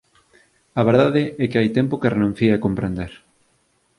A 0.79 0.81
verdade 0.89 1.23
é 1.43 1.45
que 1.49 1.59
hai 1.59 1.69
tempo 1.77 1.99
que 2.01 2.13
renunciei 2.15 2.51
a 2.53 2.63
comprender. 2.65 3.11